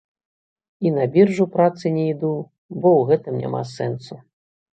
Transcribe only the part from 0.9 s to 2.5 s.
на біржу працы не іду,